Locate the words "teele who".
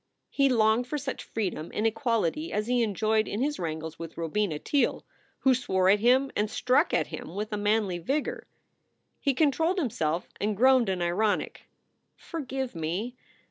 4.57-5.53